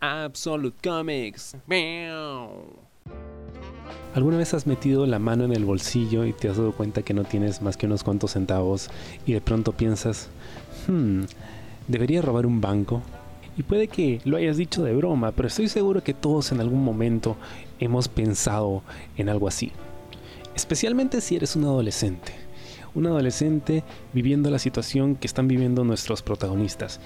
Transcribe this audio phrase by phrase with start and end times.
[0.00, 1.56] Absolute Comics.
[4.14, 7.14] ¿Alguna vez has metido la mano en el bolsillo y te has dado cuenta que
[7.14, 8.90] no tienes más que unos cuantos centavos
[9.26, 10.28] y de pronto piensas,
[10.86, 11.22] hmm,
[11.88, 13.02] ¿debería robar un banco?
[13.56, 16.84] Y puede que lo hayas dicho de broma, pero estoy seguro que todos en algún
[16.84, 17.36] momento
[17.80, 18.82] hemos pensado
[19.16, 19.72] en algo así.
[20.54, 22.32] Especialmente si eres un adolescente.
[22.94, 27.00] Un adolescente viviendo la situación que están viviendo nuestros protagonistas.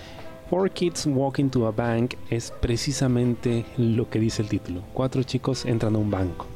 [0.51, 4.83] Four Kids Walk into a Bank es precisamente lo que dice el título.
[4.93, 6.47] Cuatro chicos entran a un banco.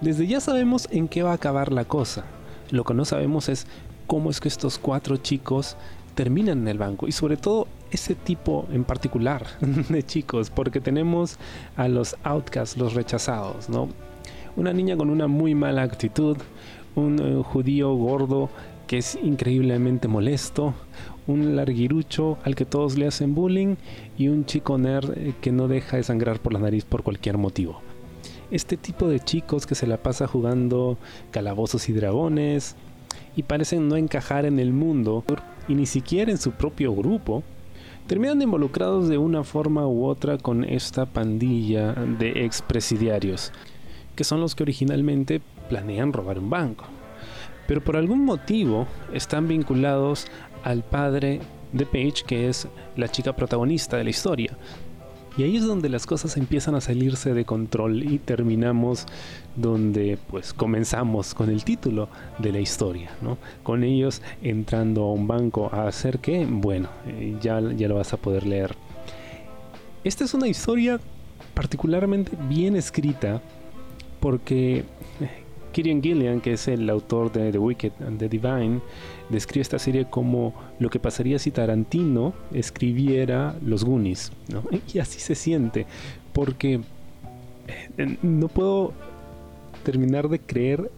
[0.00, 2.24] Desde ya sabemos en qué va a acabar la cosa.
[2.70, 3.66] Lo que no sabemos es
[4.06, 5.76] cómo es que estos cuatro chicos
[6.14, 11.38] terminan en el banco y sobre todo ese tipo en particular de chicos porque tenemos
[11.76, 13.88] a los outcasts, los rechazados, ¿no?
[14.56, 16.36] Una niña con una muy mala actitud,
[16.94, 18.50] un eh, judío gordo
[18.92, 20.74] que es increíblemente molesto,
[21.26, 23.76] un larguirucho al que todos le hacen bullying
[24.18, 27.38] y un chico nerd eh, que no deja de sangrar por la nariz por cualquier
[27.38, 27.80] motivo.
[28.50, 30.98] Este tipo de chicos que se la pasa jugando
[31.30, 32.76] calabozos y dragones
[33.34, 35.24] y parecen no encajar en el mundo
[35.68, 37.42] y ni siquiera en su propio grupo,
[38.06, 43.52] terminan involucrados de una forma u otra con esta pandilla de expresidiarios,
[44.14, 45.40] que son los que originalmente
[45.70, 46.84] planean robar un banco
[47.72, 50.26] pero por algún motivo están vinculados
[50.62, 51.40] al padre
[51.72, 54.58] de Paige, que es la chica protagonista de la historia.
[55.38, 59.06] Y ahí es donde las cosas empiezan a salirse de control y terminamos
[59.56, 63.38] donde pues comenzamos con el título de la historia, ¿no?
[63.62, 68.12] Con ellos entrando a un banco a hacer que, bueno, eh, ya, ya lo vas
[68.12, 68.76] a poder leer.
[70.04, 71.00] Esta es una historia
[71.54, 73.40] particularmente bien escrita
[74.20, 74.84] porque
[75.72, 78.80] Kieran Gillian, que es el autor de The Wicked and the Divine,
[79.30, 84.32] describe esta serie como lo que pasaría si Tarantino escribiera Los Goonies.
[84.94, 85.86] Y así se siente,
[86.32, 86.80] porque
[87.96, 88.92] eh, no puedo
[89.82, 90.90] terminar de creer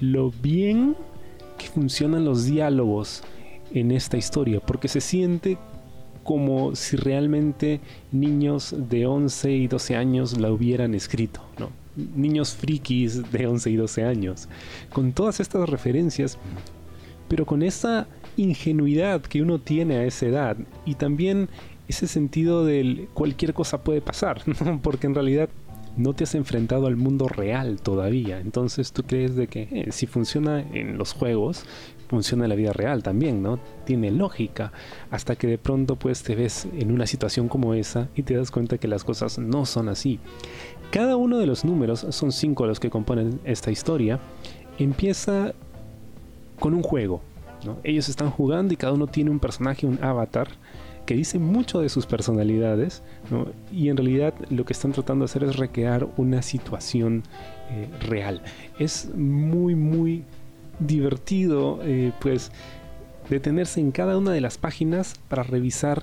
[0.00, 0.96] lo bien
[1.58, 3.22] que funcionan los diálogos
[3.72, 5.58] en esta historia, porque se siente
[6.22, 7.80] como si realmente
[8.12, 11.40] niños de 11 y 12 años la hubieran escrito.
[11.96, 14.48] Niños frikis de 11 y 12 años,
[14.92, 16.38] con todas estas referencias,
[17.28, 21.48] pero con esa ingenuidad que uno tiene a esa edad y también
[21.88, 24.42] ese sentido del cualquier cosa puede pasar,
[24.82, 25.48] porque en realidad
[25.96, 30.06] no te has enfrentado al mundo real todavía, entonces tú crees de que eh, si
[30.06, 31.64] funciona en los juegos,
[32.08, 33.58] funciona en la vida real también, ¿no?
[33.84, 34.72] Tiene lógica,
[35.10, 38.50] hasta que de pronto pues te ves en una situación como esa y te das
[38.50, 40.20] cuenta que las cosas no son así.
[40.90, 44.20] Cada uno de los números, son cinco los que componen esta historia,
[44.78, 45.54] empieza
[46.58, 47.22] con un juego.
[47.84, 50.48] Ellos están jugando y cada uno tiene un personaje, un avatar,
[51.06, 53.02] que dice mucho de sus personalidades
[53.72, 57.22] y en realidad lo que están tratando de hacer es recrear una situación
[57.70, 58.42] eh, real.
[58.78, 60.24] Es muy, muy
[60.78, 62.52] divertido eh, pues
[63.28, 66.02] detenerse en cada una de las páginas para revisar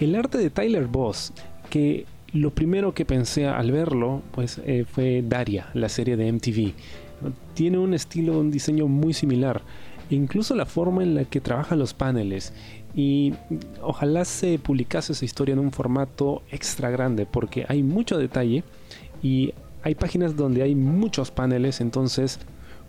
[0.00, 1.32] el arte de Tyler Boss,
[1.70, 6.72] que lo primero que pensé al verlo pues, eh, fue Daria, la serie de MTV.
[7.54, 9.62] Tiene un estilo, un diseño muy similar.
[10.16, 12.52] Incluso la forma en la que trabajan los paneles.
[12.94, 13.32] Y
[13.80, 18.64] ojalá se publicase esa historia en un formato extra grande porque hay mucho detalle
[19.22, 22.38] y hay páginas donde hay muchos paneles, entonces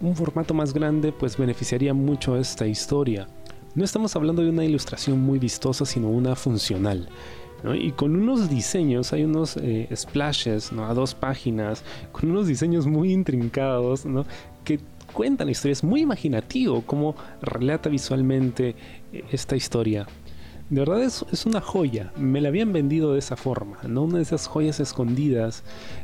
[0.02, 3.28] un formato más grande pues beneficiaría mucho esta historia.
[3.76, 7.08] No estamos hablando de una ilustración muy vistosa, sino una funcional.
[7.80, 13.14] Y con unos diseños, hay unos eh, splashes a dos páginas, con unos diseños muy
[13.14, 14.06] intrincados
[14.66, 14.80] que
[15.14, 15.74] cuentan la historia.
[15.74, 18.76] Es muy imaginativo cómo relata visualmente
[19.32, 20.08] esta historia
[20.70, 22.12] de verdad es, es, una joya.
[22.18, 24.04] Me la habían vendido de esa forma, ¿no?
[24.04, 25.64] Una de esas joyas escondidas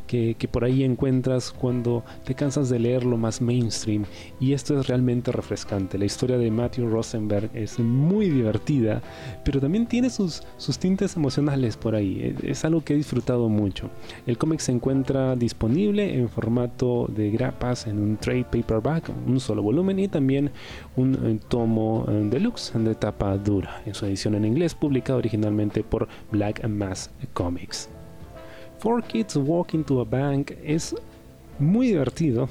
[0.10, 4.06] que, por ahí encuentras cuando te cansas de leer lo más mainstream.
[4.40, 6.00] Y esto es realmente refrescante.
[6.00, 9.04] La historia de Matthew Rosenberg es muy divertida,
[9.46, 12.36] pero también tiene sus, sus tintes emocionales por ahí.
[12.42, 13.90] Es, algo que he disfrutado mucho.
[14.26, 19.62] El cómic se encuentra disponible en formato de grapas, en un trade paperback, un solo
[19.62, 20.52] volumen y también
[20.96, 25.84] un eh, tomo eh, deluxe de tapa dura en su edición en inglés, publicado originalmente
[25.84, 27.90] por Black Mass Comics.
[28.80, 30.96] Four Kids Walk into a Bank es
[31.60, 32.48] muy divertido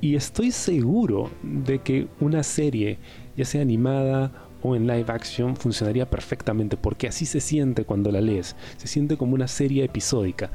[0.00, 2.98] y estoy seguro de que una serie,
[3.36, 4.32] ya sea animada
[4.62, 8.56] o en live action, funcionaría perfectamente porque así se siente cuando la lees.
[8.76, 10.50] Se siente como una serie episódica.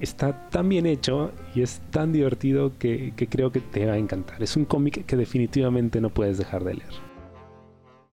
[0.00, 3.98] Está tan bien hecho y es tan divertido que, que creo que te va a
[3.98, 4.42] encantar.
[4.42, 7.13] Es un cómic que definitivamente no puedes dejar de leer.